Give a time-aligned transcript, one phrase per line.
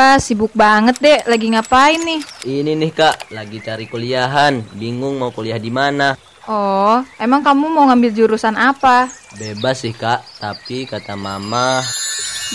[0.00, 1.28] Wah, sibuk banget dek.
[1.28, 2.24] Lagi ngapain nih?
[2.48, 4.64] Ini nih kak, lagi cari kuliahan.
[4.72, 6.16] Bingung mau kuliah di mana.
[6.48, 9.12] Oh, emang kamu mau ngambil jurusan apa?
[9.36, 11.84] Bebas sih kak, tapi kata mama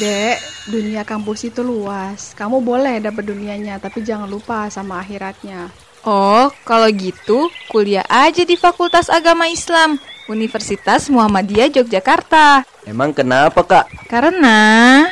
[0.01, 0.41] Dek,
[0.73, 2.33] dunia kampus itu luas.
[2.33, 5.69] Kamu boleh dapat dunianya, tapi jangan lupa sama akhiratnya.
[6.01, 12.65] Oh, kalau gitu kuliah aja di Fakultas Agama Islam Universitas Muhammadiyah Yogyakarta.
[12.89, 13.85] Emang kenapa kak?
[14.09, 15.05] Karena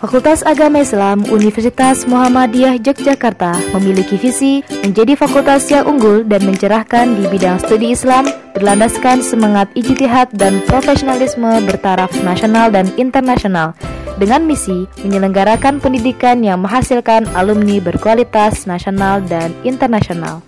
[0.00, 7.28] Fakultas Agama Islam Universitas Muhammadiyah Yogyakarta memiliki visi menjadi fakultas yang unggul dan mencerahkan di
[7.28, 8.24] bidang studi Islam
[8.56, 13.76] berlandaskan semangat ijtihad dan profesionalisme bertaraf nasional dan internasional
[14.16, 20.40] dengan misi menyelenggarakan pendidikan yang menghasilkan alumni berkualitas nasional dan internasional.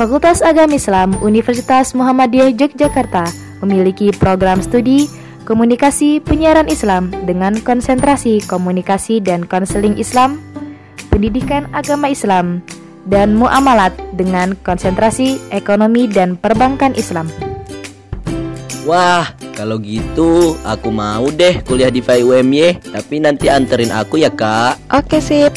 [0.00, 3.28] Fakultas Agama Islam Universitas Muhammadiyah Yogyakarta
[3.60, 5.12] memiliki program studi
[5.44, 10.38] komunikasi penyiaran Islam dengan konsentrasi komunikasi dan konseling Islam,
[11.10, 12.62] pendidikan agama Islam,
[13.06, 17.26] dan muamalat dengan konsentrasi ekonomi dan perbankan Islam.
[18.82, 24.90] Wah, kalau gitu aku mau deh kuliah di FIUMY, tapi nanti anterin aku ya kak.
[24.90, 25.54] Oke sip.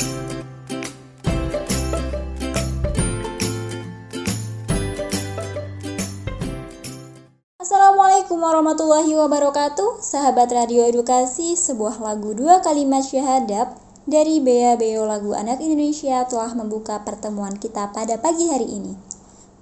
[7.96, 10.04] Assalamualaikum warahmatullahi wabarakatuh.
[10.04, 13.72] Sahabat Radio Edukasi Sebuah lagu dua kalimat syahadat
[14.04, 19.00] Dari Bea Beo Lagu Anak Indonesia Telah membuka pertemuan kita pada pagi hari ini.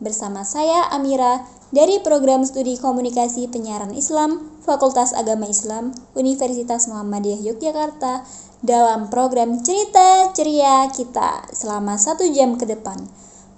[0.02, 8.26] Bersama saya Amira Dari Program Studi Komunikasi Penyiaran Islam Fakultas Agama Islam Universitas Muhammadiyah Yogyakarta
[8.66, 12.98] Dalam program Cerita Ceria Kita Selama satu jam ke depan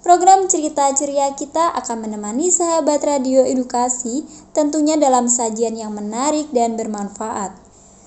[0.06, 4.22] Program Cerita Ceria kita akan menemani sahabat radio edukasi
[4.54, 7.50] tentunya dalam sajian yang menarik dan bermanfaat.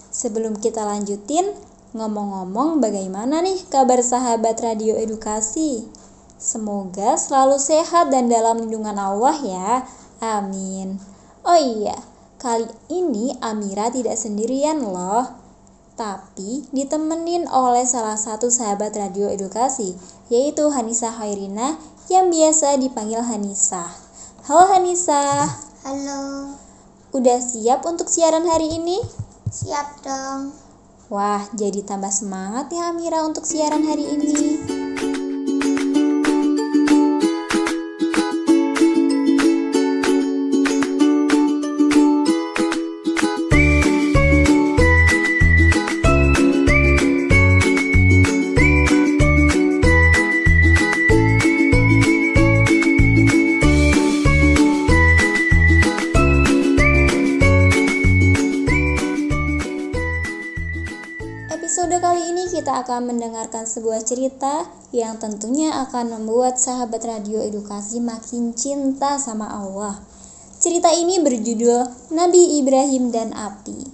[0.07, 1.51] Sebelum kita lanjutin,
[1.91, 5.91] ngomong-ngomong bagaimana nih kabar sahabat radio edukasi?
[6.39, 9.83] Semoga selalu sehat dan dalam lindungan Allah ya.
[10.23, 11.03] Amin.
[11.43, 11.99] Oh iya,
[12.39, 15.38] kali ini Amira tidak sendirian loh
[15.99, 19.99] tapi ditemenin oleh salah satu sahabat radio edukasi,
[20.31, 21.75] yaitu Hanisa Hairina
[22.07, 23.83] yang biasa dipanggil Hanisa.
[24.47, 25.43] Halo Hanisa.
[25.83, 26.55] Halo.
[27.11, 29.03] Udah siap untuk siaran hari ini?
[29.51, 30.55] Siap dong.
[31.11, 34.39] Wah, jadi tambah semangat ya Amira untuk siaran hari ini.
[62.99, 70.03] Akan mendengarkan sebuah cerita yang tentunya akan membuat sahabat radio edukasi makin cinta sama Allah.
[70.59, 73.87] Cerita ini berjudul Nabi Ibrahim dan Api.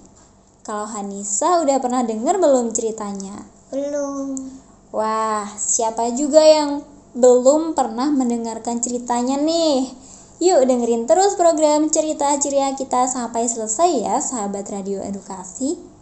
[0.66, 3.46] Kalau Hanisa udah pernah dengar belum ceritanya?
[3.70, 4.34] Belum.
[4.90, 6.82] Wah, siapa juga yang
[7.14, 9.86] belum pernah mendengarkan ceritanya nih?
[10.42, 15.95] Yuk dengerin terus program cerita ceria kita sampai selesai ya sahabat radio edukasi.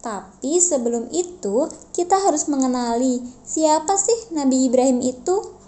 [0.00, 5.60] Tapi sebelum itu, kita harus mengenali siapa sih Nabi Ibrahim itu.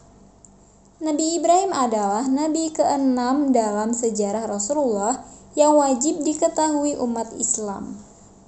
[1.03, 5.21] Nabi Ibrahim adalah nabi keenam dalam sejarah Rasulullah
[5.59, 7.99] yang wajib diketahui umat Islam.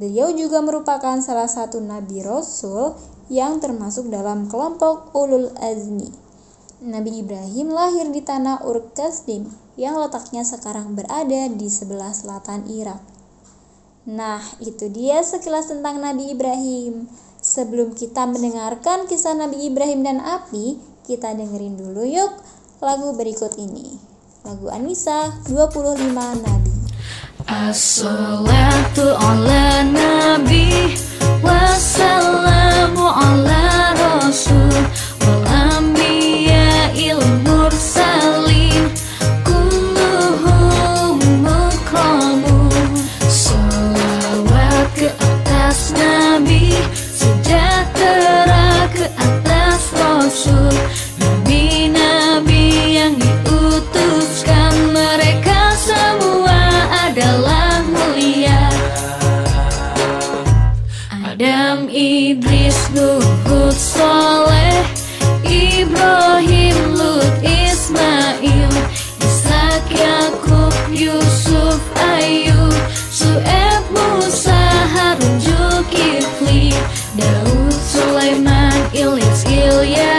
[0.00, 2.94] Beliau juga merupakan salah satu nabi rasul
[3.28, 6.08] yang termasuk dalam kelompok ulul azmi.
[6.84, 13.13] Nabi Ibrahim lahir di tanah Ur Kasdim yang letaknya sekarang berada di sebelah selatan Irak.
[14.04, 17.08] Nah, itu dia sekilas tentang Nabi Ibrahim.
[17.40, 20.76] Sebelum kita mendengarkan kisah Nabi Ibrahim dan api,
[21.08, 22.32] kita dengerin dulu yuk
[22.84, 23.96] lagu berikut ini.
[24.44, 26.12] Lagu Anissa 25
[26.44, 26.72] Nabi.
[27.44, 30.96] Assalatu ala nabi
[31.44, 34.72] Wassalamu ala rasul
[77.14, 80.13] Daud Sulaiman Ilyas Ilya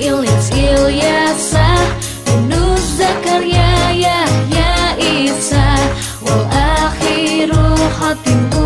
[0.00, 1.66] Ilyas, Ilyasa
[2.96, 5.66] Zakaria, Yahya, Isa
[6.24, 7.64] Wal akhiru
[7.96, 8.59] khatimul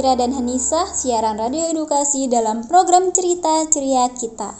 [0.00, 4.56] Amira dan Hanisa, siaran radio edukasi dalam program Cerita Ceria Kita.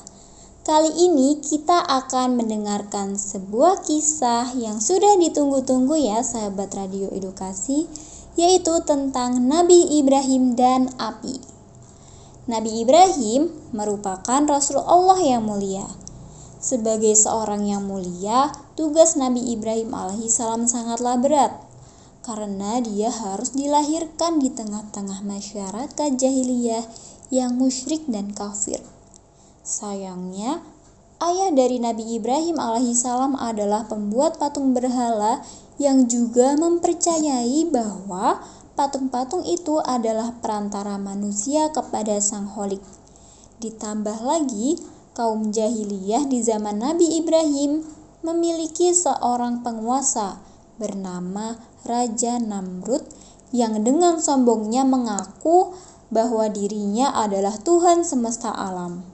[0.68, 7.88] Kali ini kita akan mendengarkan sebuah kisah yang sudah ditunggu-tunggu ya sahabat radio edukasi,
[8.36, 11.40] yaitu tentang Nabi Ibrahim dan api.
[12.44, 15.88] Nabi Ibrahim merupakan Rasul Allah yang mulia.
[16.60, 21.69] Sebagai seorang yang mulia, tugas Nabi Ibrahim alaihissalam sangatlah berat
[22.20, 26.84] karena dia harus dilahirkan di tengah-tengah masyarakat jahiliyah
[27.32, 28.82] yang musyrik dan kafir.
[29.64, 30.60] Sayangnya,
[31.22, 35.40] ayah dari Nabi Ibrahim alaihissalam adalah pembuat patung berhala
[35.80, 38.44] yang juga mempercayai bahwa
[38.76, 42.84] patung-patung itu adalah perantara manusia kepada sang holik.
[43.64, 44.80] Ditambah lagi,
[45.16, 47.84] kaum jahiliyah di zaman Nabi Ibrahim
[48.20, 50.40] memiliki seorang penguasa
[50.80, 53.02] bernama Raja Namrud
[53.50, 55.74] yang dengan sombongnya mengaku
[56.10, 59.06] bahwa dirinya adalah Tuhan semesta alam.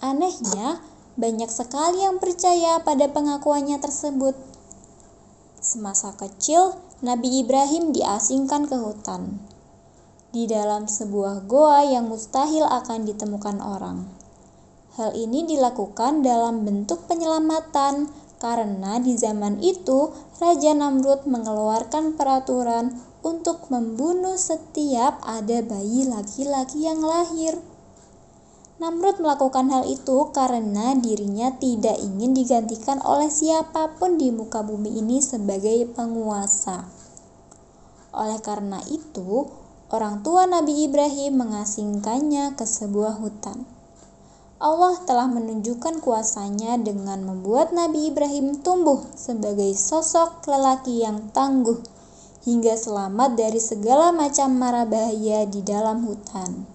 [0.00, 0.80] Anehnya,
[1.14, 4.34] banyak sekali yang percaya pada pengakuannya tersebut.
[5.62, 9.38] Semasa kecil, Nabi Ibrahim diasingkan ke hutan.
[10.34, 14.10] Di dalam sebuah goa yang mustahil akan ditemukan orang.
[14.98, 18.10] Hal ini dilakukan dalam bentuk penyelamatan
[18.42, 26.98] karena di zaman itu Raja Namrud mengeluarkan peraturan untuk membunuh setiap ada bayi laki-laki yang
[26.98, 27.62] lahir.
[28.82, 34.98] Namrud melakukan hal itu karena dirinya tidak ingin digantikan oleh siapa pun di muka bumi
[34.98, 36.82] ini sebagai penguasa.
[38.10, 39.46] Oleh karena itu,
[39.94, 43.73] orang tua Nabi Ibrahim mengasingkannya ke sebuah hutan.
[44.62, 51.82] Allah telah menunjukkan kuasanya dengan membuat Nabi Ibrahim tumbuh sebagai sosok lelaki yang tangguh
[52.46, 56.70] hingga selamat dari segala macam mara bahaya di dalam hutan.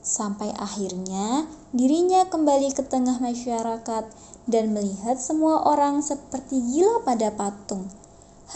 [0.00, 1.44] Sampai akhirnya
[1.76, 4.04] dirinya kembali ke tengah masyarakat
[4.48, 7.92] dan melihat semua orang seperti gila pada patung.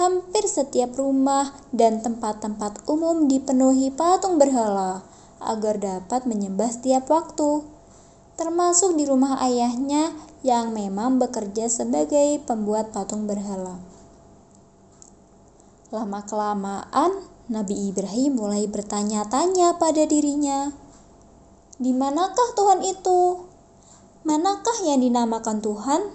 [0.00, 5.04] Hampir setiap rumah dan tempat-tempat umum dipenuhi patung berhala
[5.40, 7.64] agar dapat menyembah setiap waktu,
[8.38, 10.14] termasuk di rumah ayahnya
[10.46, 13.82] yang memang bekerja sebagai pembuat patung berhala.
[15.90, 20.70] Lama-kelamaan, Nabi Ibrahim mulai bertanya-tanya pada dirinya,
[21.82, 23.42] "Di manakah Tuhan itu?
[24.22, 26.14] Manakah yang dinamakan Tuhan?"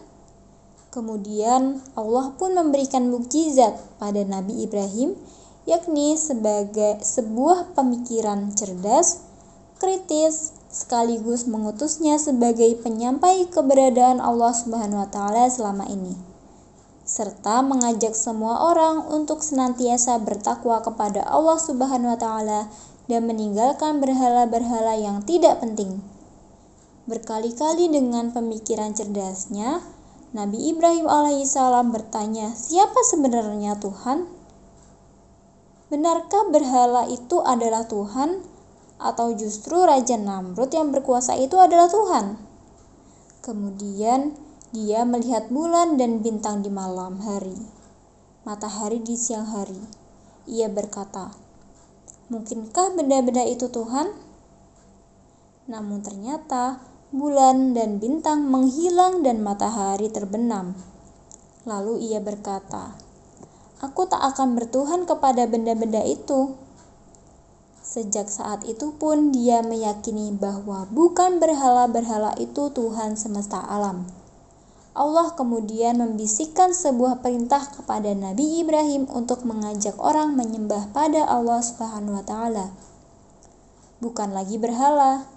[0.94, 5.18] Kemudian Allah pun memberikan mukjizat pada Nabi Ibrahim,
[5.66, 9.26] yakni sebagai sebuah pemikiran cerdas,
[9.82, 16.18] kritis, sekaligus mengutusnya sebagai penyampai keberadaan Allah Subhanahu wa taala selama ini.
[17.06, 22.62] Serta mengajak semua orang untuk senantiasa bertakwa kepada Allah Subhanahu wa taala
[23.06, 26.02] dan meninggalkan berhala-berhala yang tidak penting.
[27.06, 29.86] Berkali-kali dengan pemikiran cerdasnya,
[30.34, 34.26] Nabi Ibrahim alaihissalam bertanya, "Siapa sebenarnya Tuhan?"
[35.94, 38.42] Benarkah berhala itu adalah Tuhan,
[39.04, 42.40] atau justru Raja Namrud yang berkuasa itu adalah Tuhan?
[43.44, 44.40] Kemudian
[44.72, 47.60] dia melihat bulan dan bintang di malam hari,
[48.48, 49.78] matahari di siang hari.
[50.48, 51.36] Ia berkata,
[52.32, 54.16] "Mungkinkah benda-benda itu Tuhan?"
[55.68, 56.80] Namun ternyata
[57.12, 60.74] bulan dan bintang menghilang dan matahari terbenam.
[61.68, 62.96] Lalu ia berkata,
[63.84, 66.63] "Aku tak akan bertuhan kepada benda-benda itu."
[67.94, 74.10] Sejak saat itu pun dia meyakini bahwa bukan berhala-berhala itu Tuhan semesta alam.
[74.98, 82.18] Allah kemudian membisikkan sebuah perintah kepada Nabi Ibrahim untuk mengajak orang menyembah pada Allah Subhanahu
[82.18, 82.74] wa taala.
[84.02, 85.30] Bukan lagi berhala,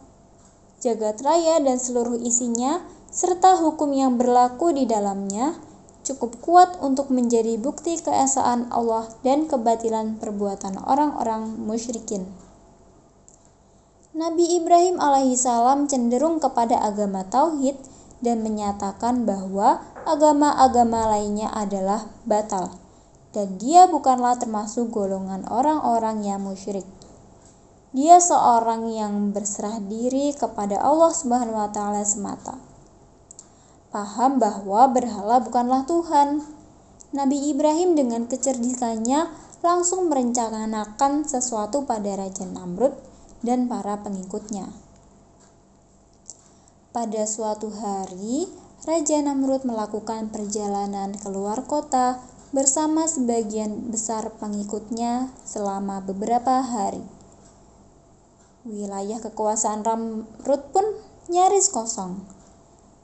[0.80, 2.80] jagat raya dan seluruh isinya,
[3.12, 5.60] serta hukum yang berlaku di dalamnya,
[6.08, 12.45] cukup kuat untuk menjadi bukti keesaan Allah dan kebatilan perbuatan orang-orang musyrikin.
[14.16, 17.76] Nabi Ibrahim alaihissalam cenderung kepada agama tauhid
[18.24, 22.80] dan menyatakan bahwa agama-agama lainnya adalah batal
[23.36, 26.88] dan dia bukanlah termasuk golongan orang-orang yang musyrik.
[27.92, 32.56] Dia seorang yang berserah diri kepada Allah Subhanahu wa taala semata.
[33.92, 36.40] Paham bahwa berhala bukanlah Tuhan.
[37.12, 39.28] Nabi Ibrahim dengan kecerdikannya
[39.60, 42.96] langsung merencanakan sesuatu pada Raja Namrud
[43.46, 44.66] dan para pengikutnya.
[46.90, 48.50] Pada suatu hari,
[48.82, 52.18] Raja Namrud melakukan perjalanan keluar kota
[52.50, 57.04] bersama sebagian besar pengikutnya selama beberapa hari.
[58.66, 60.86] Wilayah kekuasaan Ramrud pun
[61.30, 62.26] nyaris kosong.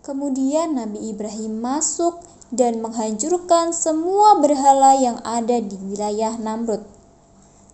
[0.02, 2.18] Kemudian Nabi Ibrahim masuk
[2.50, 6.82] dan menghancurkan semua berhala yang ada di wilayah Namrud.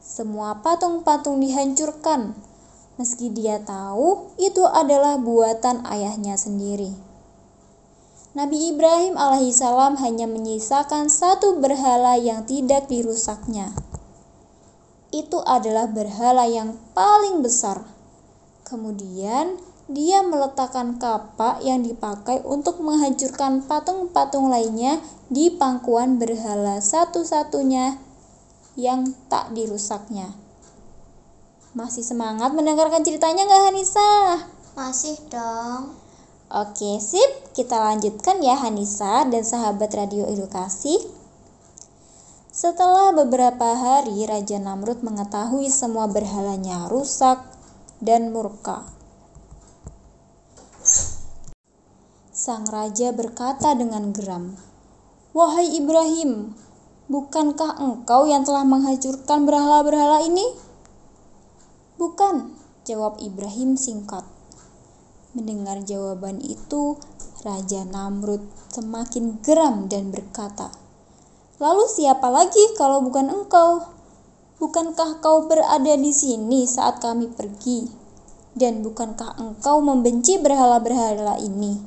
[0.04, 2.32] Semua patung-patung dihancurkan,
[2.98, 6.92] meski dia tahu itu adalah buatan ayahnya sendiri.
[8.36, 13.72] Nabi Ibrahim alaihissalam hanya menyisakan satu berhala yang tidak dirusaknya
[15.08, 17.80] itu adalah berhala yang paling besar.
[18.68, 19.56] Kemudian
[19.88, 25.00] dia meletakkan kapak yang dipakai untuk menghancurkan patung-patung lainnya
[25.32, 27.96] di pangkuan berhala satu-satunya
[28.76, 30.36] yang tak dirusaknya.
[31.78, 34.10] Masih semangat mendengarkan ceritanya nggak Hanisa?
[34.74, 35.94] Masih dong.
[36.50, 37.54] Oke, sip.
[37.54, 40.98] Kita lanjutkan ya Hanisa dan sahabat radio edukasi.
[42.50, 47.46] Setelah beberapa hari, Raja Namrud mengetahui semua berhalanya rusak
[48.02, 48.82] dan murka.
[52.34, 54.58] Sang raja berkata dengan geram,
[55.30, 56.58] "Wahai Ibrahim,
[57.06, 60.66] bukankah engkau yang telah menghancurkan berhala-berhala ini?"
[61.98, 62.54] "Bukan,"
[62.86, 64.22] jawab Ibrahim singkat.
[65.36, 66.96] Mendengar jawaban itu,
[67.44, 68.40] Raja Namrud
[68.72, 70.72] semakin geram dan berkata,
[71.58, 73.82] Lalu siapa lagi kalau bukan engkau?
[74.62, 77.86] Bukankah kau berada di sini saat kami pergi?
[78.54, 81.78] Dan bukankah engkau membenci berhala-berhala ini?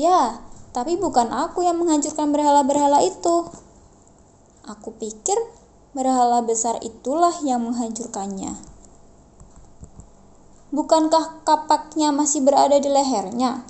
[0.00, 0.40] Ya,
[0.72, 3.52] tapi bukan aku yang menghancurkan berhala-berhala itu.
[4.64, 5.36] Aku pikir
[5.92, 8.71] berhala besar itulah yang menghancurkannya.
[10.72, 13.60] Bukankah kapaknya masih berada di lehernya?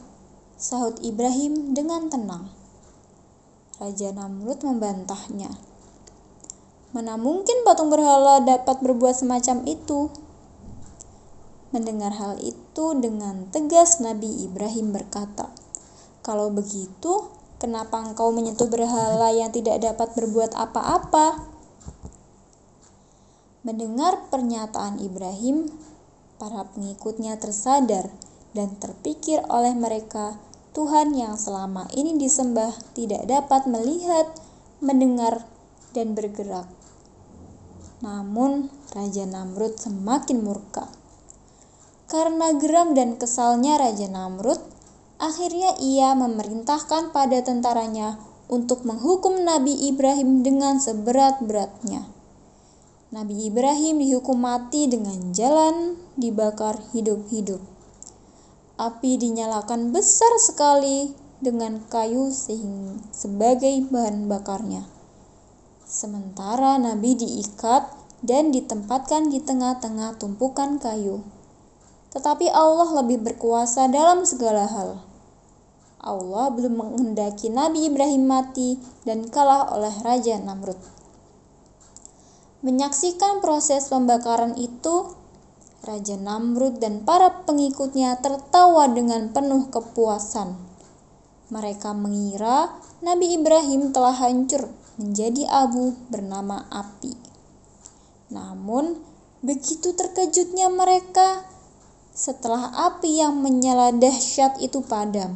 [0.54, 2.46] Sahut Ibrahim dengan tenang.
[3.82, 5.50] Raja Namrud membantahnya.
[6.94, 10.14] Mana mungkin patung berhala dapat berbuat semacam itu?
[11.74, 15.50] Mendengar hal itu dengan tegas Nabi Ibrahim berkata,
[16.22, 21.50] "Kalau begitu, kenapa engkau menyentuh berhala yang tidak dapat berbuat apa-apa?"
[23.66, 25.66] Mendengar pernyataan Ibrahim,
[26.42, 28.10] para pengikutnya tersadar
[28.50, 30.42] dan terpikir oleh mereka
[30.74, 34.26] Tuhan yang selama ini disembah tidak dapat melihat,
[34.82, 35.46] mendengar,
[35.94, 36.66] dan bergerak.
[38.02, 40.90] Namun, Raja Namrud semakin murka.
[42.10, 44.58] Karena geram dan kesalnya Raja Namrud,
[45.22, 48.18] akhirnya ia memerintahkan pada tentaranya
[48.50, 52.11] untuk menghukum Nabi Ibrahim dengan seberat-beratnya.
[53.12, 57.72] Nabi Ibrahim dihukum mati dengan jalan dibakar hidup-hidup
[58.82, 64.82] api dinyalakan besar sekali dengan kayu sehingga sebagai bahan bakarnya.
[65.86, 67.94] Sementara Nabi diikat
[68.26, 71.22] dan ditempatkan di tengah-tengah tumpukan kayu.
[72.10, 74.98] Tetapi Allah lebih berkuasa dalam segala hal.
[76.02, 81.01] Allah belum menghendaki Nabi Ibrahim mati dan kalah oleh Raja Namrud.
[82.62, 85.18] Menyaksikan proses pembakaran itu,
[85.82, 90.54] Raja Namrud dan para pengikutnya tertawa dengan penuh kepuasan.
[91.50, 92.70] Mereka mengira
[93.02, 97.10] Nabi Ibrahim telah hancur menjadi abu bernama api.
[98.30, 98.94] Namun,
[99.42, 101.42] begitu terkejutnya mereka
[102.14, 105.34] setelah api yang menyala dahsyat itu padam.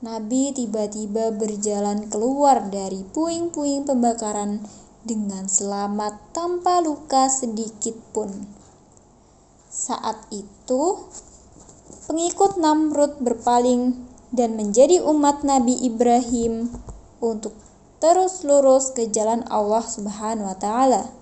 [0.00, 4.64] Nabi tiba-tiba berjalan keluar dari puing-puing pembakaran
[5.04, 8.46] dengan selamat tanpa luka sedikit pun.
[9.70, 11.08] Saat itu,
[12.10, 13.96] pengikut Namrud berpaling
[14.34, 16.70] dan menjadi umat Nabi Ibrahim
[17.22, 17.54] untuk
[18.00, 21.12] terus lurus ke jalan Allah Subhanahu wa taala.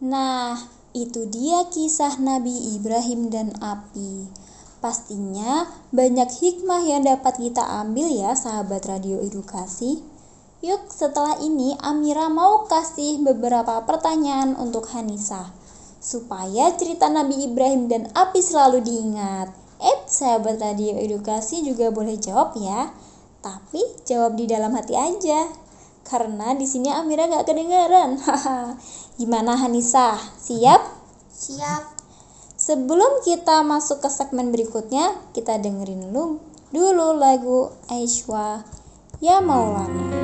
[0.00, 0.58] Nah,
[0.90, 4.26] itu dia kisah Nabi Ibrahim dan api.
[4.80, 10.00] Pastinya banyak hikmah yang dapat kita ambil ya sahabat radio edukasi.
[10.60, 15.56] Yuk setelah ini Amira mau kasih beberapa pertanyaan untuk Hanisa
[16.04, 19.48] supaya cerita Nabi Ibrahim dan api selalu diingat.
[19.80, 22.92] Eh, sahabat radio edukasi juga boleh jawab ya,
[23.40, 25.48] tapi jawab di dalam hati aja.
[26.04, 28.20] Karena di sini Amira gak kedengaran.
[29.20, 30.20] Gimana Hanisa?
[30.20, 30.82] Siap?
[31.32, 31.82] Siap.
[32.60, 36.36] Sebelum kita masuk ke segmen berikutnya, kita dengerin dulu,
[36.68, 38.60] dulu lagu Aishwa
[39.24, 40.19] Ya Maulana.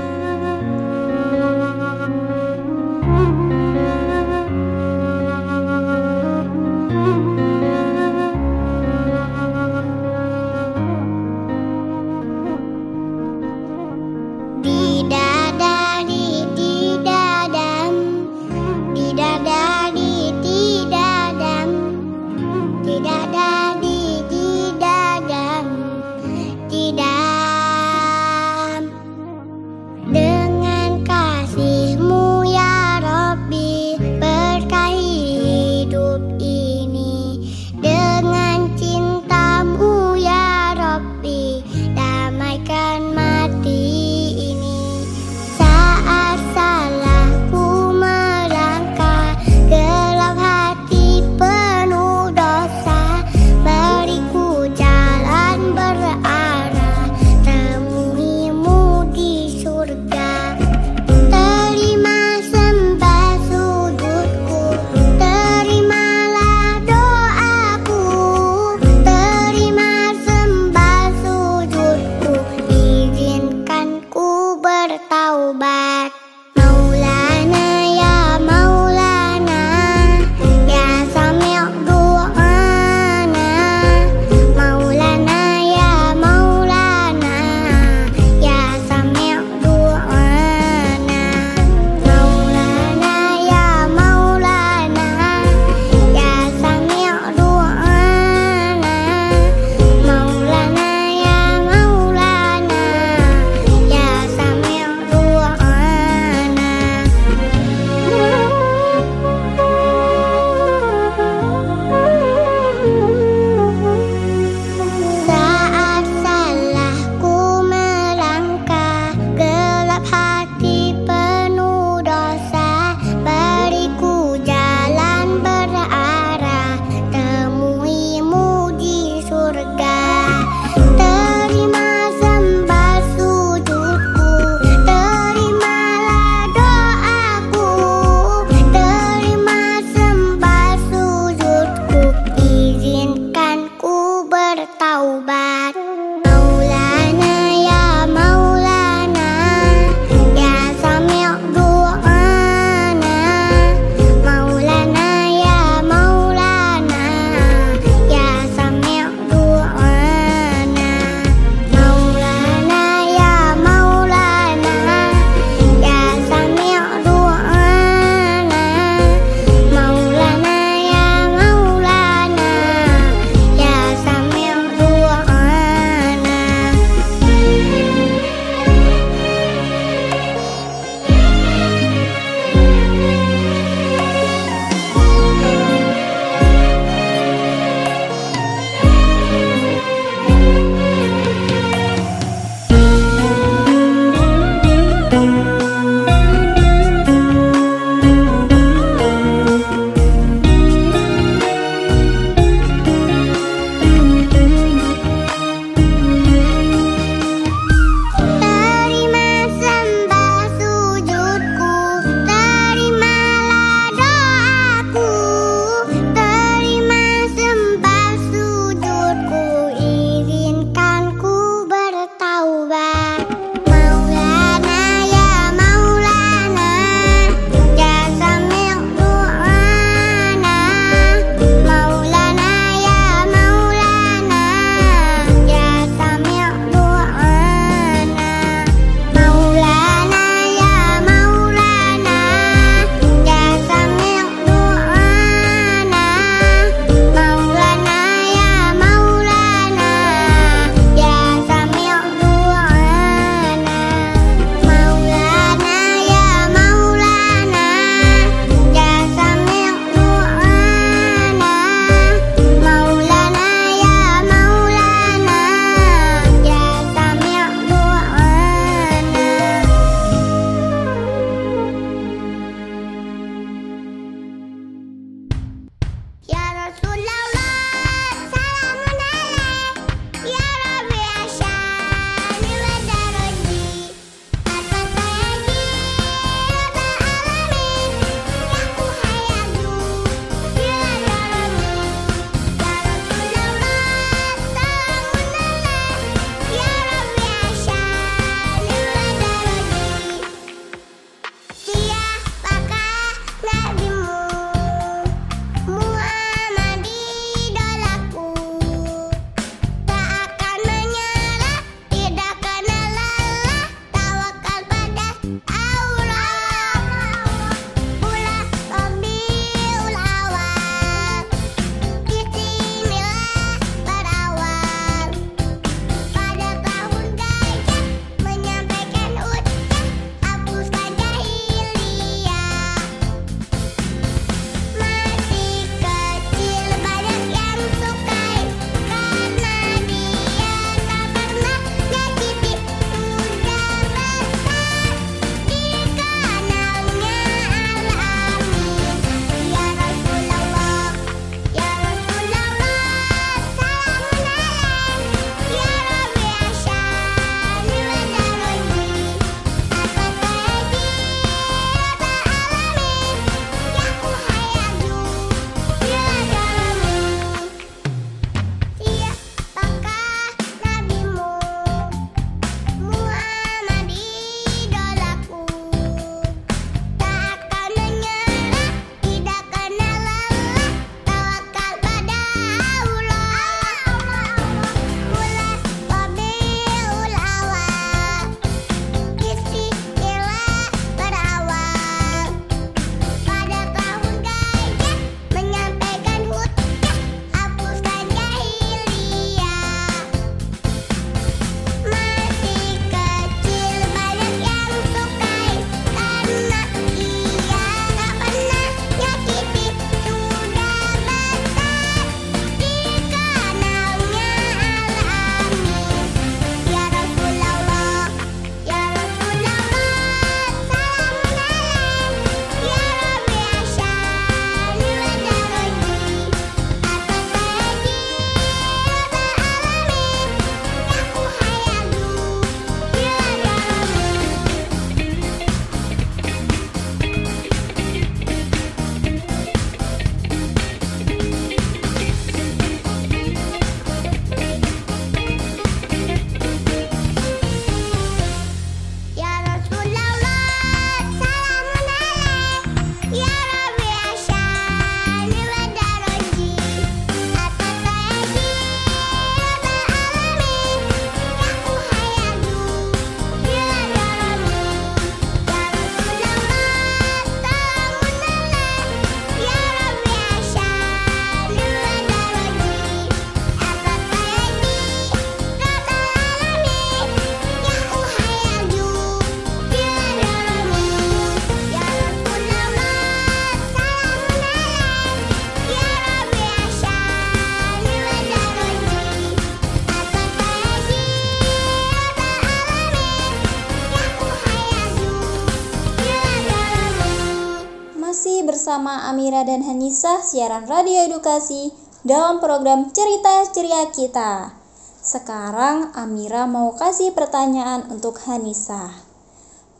[499.16, 501.72] Amira dan Hanisa siaran radio edukasi
[502.04, 504.52] dalam program Cerita Ceria Kita.
[505.00, 508.92] Sekarang Amira mau kasih pertanyaan untuk Hanisa.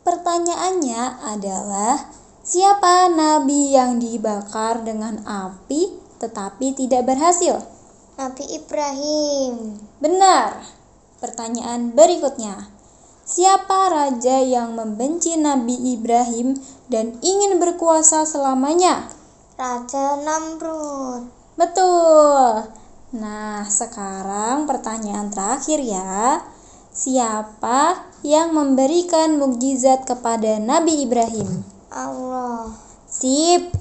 [0.09, 2.09] Pertanyaannya adalah
[2.41, 7.61] siapa nabi yang dibakar dengan api tetapi tidak berhasil?
[8.17, 9.77] Nabi Ibrahim.
[10.01, 10.65] Benar.
[11.21, 12.73] Pertanyaan berikutnya.
[13.29, 16.57] Siapa raja yang membenci Nabi Ibrahim
[16.89, 19.16] dan ingin berkuasa selamanya?
[19.57, 21.33] Raja Namrud.
[21.57, 22.69] Betul.
[23.17, 26.45] Nah, sekarang pertanyaan terakhir ya.
[26.93, 31.65] Siapa yang memberikan mukjizat kepada Nabi Ibrahim?
[31.89, 32.69] Allah.
[33.09, 33.73] Sip,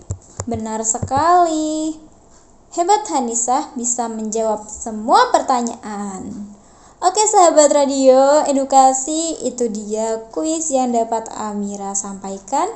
[0.47, 1.99] benar sekali.
[2.71, 6.55] Hebat Hanisah bisa menjawab semua pertanyaan.
[7.03, 12.71] Oke sahabat radio edukasi itu dia kuis yang dapat Amira sampaikan.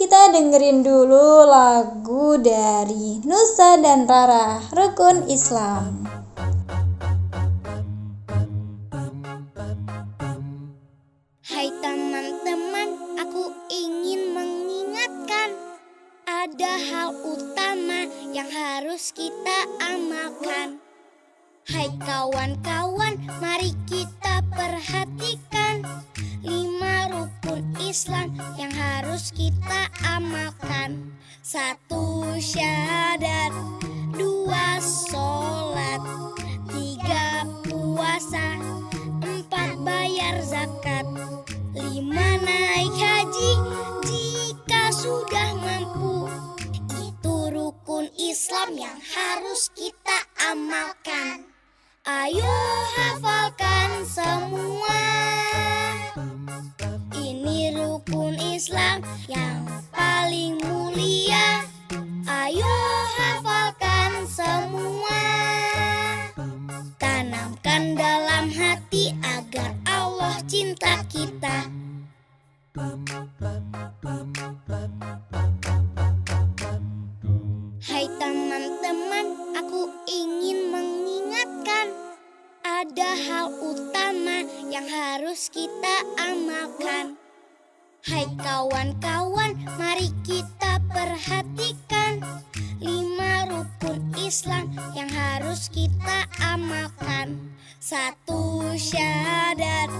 [0.00, 6.08] Kita dengerin dulu lagu dari Nusa dan Rara Rukun Islam.
[11.44, 15.52] Hai teman-teman, aku ingin mengingatkan
[16.24, 20.80] ada hal utama yang harus kita amalkan.
[21.68, 25.84] Hai kawan-kawan, mari kita perhatikan
[26.40, 31.12] lima rukun Islam yang harus kita amalkan.
[31.44, 33.52] Satu syahadat,
[34.16, 36.00] dua sholat,
[36.70, 38.56] tiga puasa,
[39.20, 41.04] empat bayar zakat,
[41.76, 43.52] lima naik haji
[44.08, 46.28] jika sudah mampu.
[46.96, 51.44] Itu rukun Islam yang harus kita amalkan.
[52.08, 52.56] Ayo
[52.96, 55.09] hafalkan semua.
[58.00, 61.68] Rukun Islam yang paling mulia.
[62.24, 62.72] Ayo
[63.12, 65.20] hafalkan semua.
[66.96, 71.68] Tanamkan dalam hati agar Allah cinta kita.
[77.84, 79.26] Hai teman-teman,
[79.60, 81.92] aku ingin mengingatkan
[82.64, 87.19] ada hal utama yang harus kita amalkan.
[88.00, 92.24] Hai kawan-kawan, mari kita perhatikan
[92.80, 97.52] lima rukun Islam yang harus kita amalkan.
[97.76, 99.92] Satu syahadat,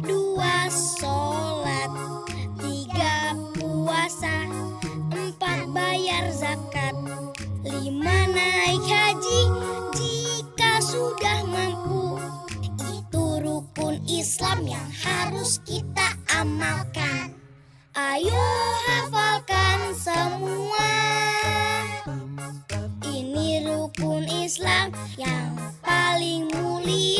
[0.00, 1.92] dua sholat,
[2.56, 4.48] tiga puasa,
[5.12, 6.96] empat bayar zakat,
[7.68, 9.40] lima naik haji
[9.92, 12.16] jika sudah mampu.
[12.80, 17.41] Itu rukun Islam yang harus kita amalkan.
[17.92, 18.40] Ayo
[18.88, 20.92] hafalkan semua.
[23.04, 27.11] Ini rukun Islam yang paling mulia.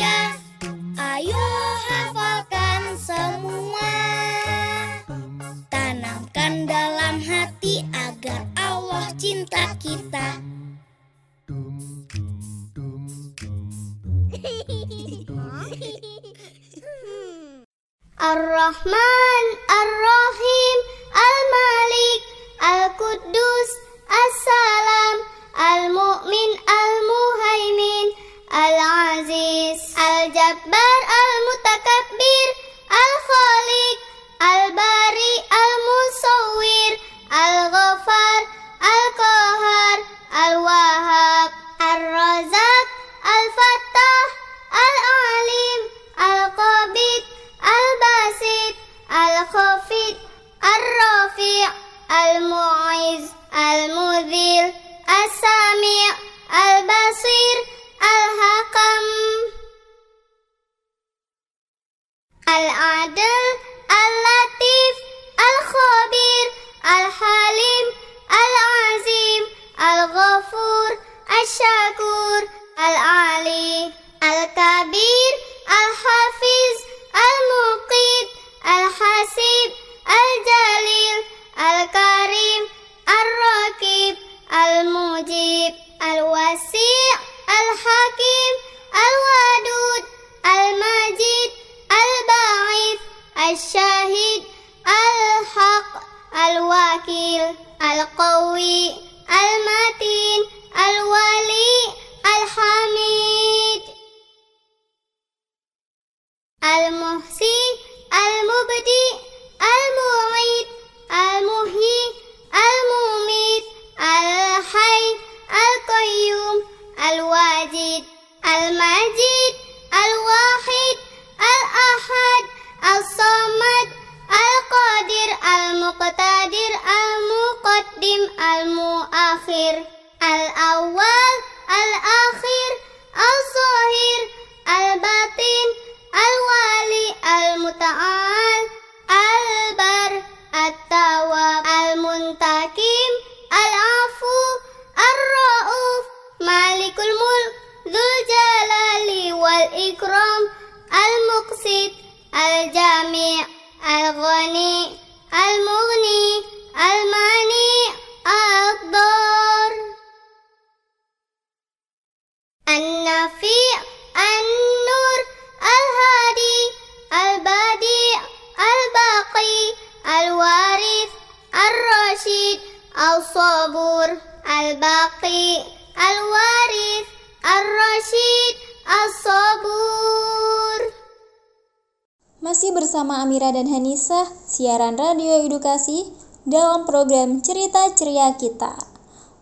[183.03, 186.07] Bersama Amira dan Hanisa, siaran radio edukasi
[186.47, 188.79] dalam program Cerita Ceria Kita.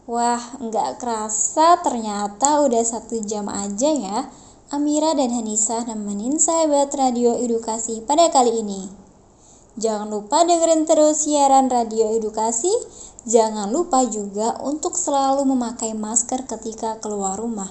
[0.10, 4.26] Wah, nggak kerasa ternyata udah satu jam aja ya
[4.74, 8.90] Amira dan Hanisa nemenin sahabat radio edukasi pada kali ini.
[9.78, 12.74] Jangan lupa dengerin terus siaran radio edukasi.
[13.30, 17.70] Jangan lupa juga untuk selalu memakai masker ketika keluar rumah,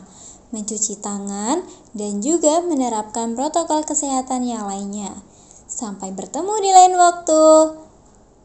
[0.54, 1.66] mencuci tangan,
[1.98, 5.29] dan juga menerapkan protokol kesehatan yang lainnya.
[5.70, 7.42] Sampai bertemu di lain waktu.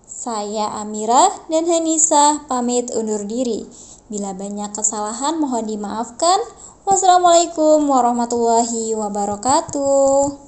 [0.06, 3.66] Saya Amira dan Hanisa pamit undur diri.
[4.14, 6.38] Bila banyak kesalahan mohon dimaafkan.
[6.86, 10.45] Wassalamualaikum warahmatullahi wabarakatuh.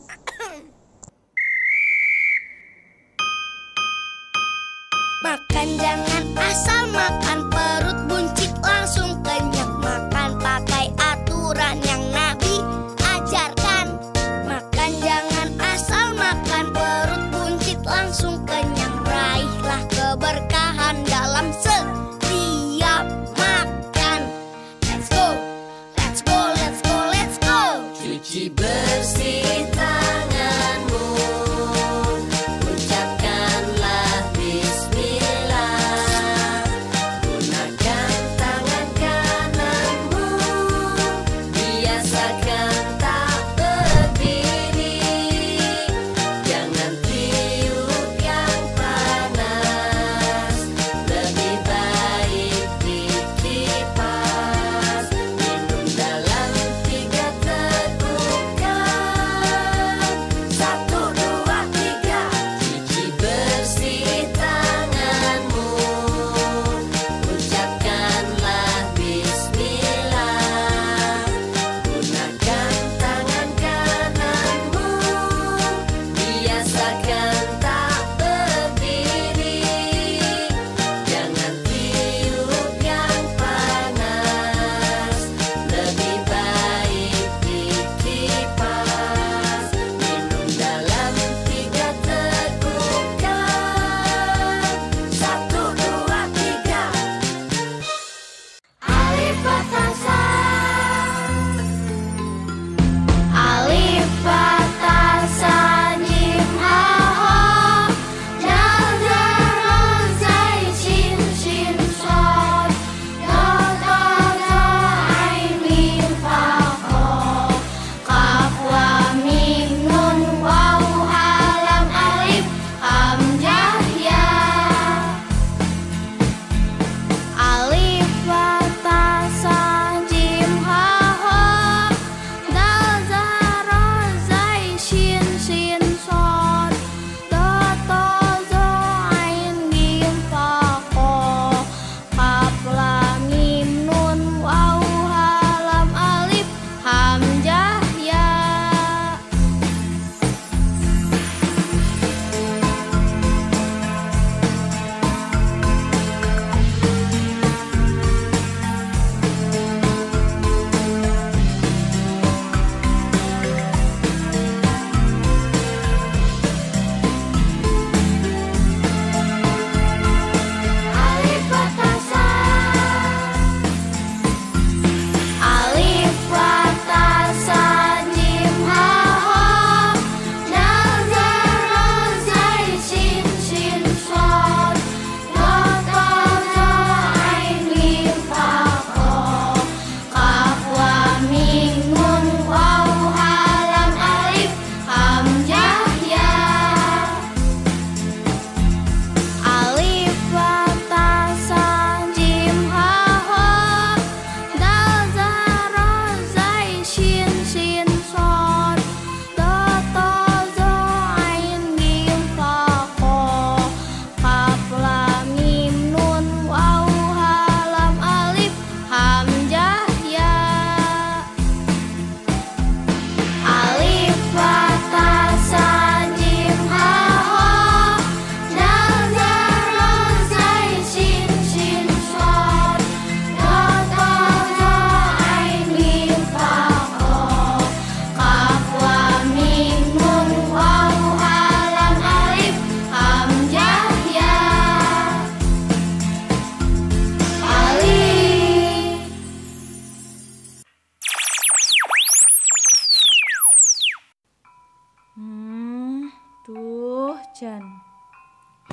[257.38, 257.62] Jan.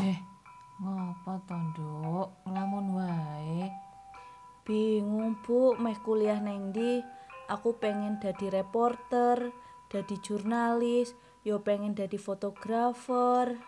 [0.00, 0.16] Eh,
[0.80, 2.32] ngapa tondo?
[2.48, 3.68] Ngelamun wae.
[4.64, 7.04] Bingung bu, meh kuliah neng di.
[7.52, 9.52] Aku pengen jadi reporter,
[9.92, 11.12] jadi jurnalis,
[11.44, 13.60] yo pengen jadi fotografer.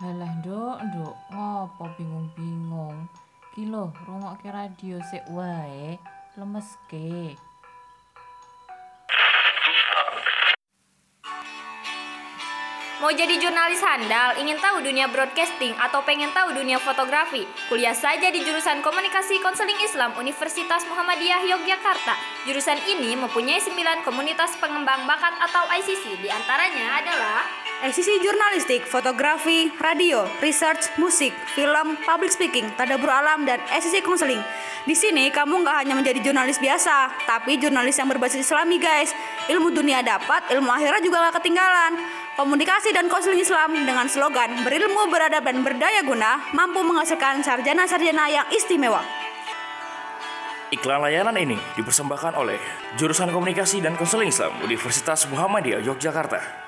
[0.00, 3.04] Halah nduk, nduk, ngapa bingung-bingung?
[3.52, 6.00] Ki lho, rungokke radio sik wae,
[6.40, 7.36] lemeske.
[13.04, 17.44] Mau jadi jurnalis handal, ingin tahu dunia broadcasting, atau pengen tahu dunia fotografi?
[17.68, 22.16] Kuliah saja di jurusan Komunikasi Konseling Islam Universitas Muhammadiyah Yogyakarta.
[22.48, 26.16] Jurusan ini mempunyai 9 komunitas pengembang bakat atau ICC.
[26.16, 27.44] Di antaranya adalah
[27.84, 34.40] ICC Jurnalistik, Fotografi, Radio, Research, Musik, Film, Public Speaking, Tadabur Alam, dan ICC Konseling.
[34.88, 39.12] Di sini kamu nggak hanya menjadi jurnalis biasa, tapi jurnalis yang berbasis Islami guys.
[39.52, 42.23] Ilmu dunia dapat, ilmu akhirat juga nggak ketinggalan.
[42.34, 48.46] Komunikasi dan konseling Islam dengan slogan berilmu, beradab, dan berdaya guna mampu menghasilkan sarjana-sarjana yang
[48.50, 49.06] istimewa.
[50.74, 52.58] Iklan layanan ini dipersembahkan oleh
[52.98, 56.63] Jurusan Komunikasi dan Konseling Islam Universitas Muhammadiyah Yogyakarta.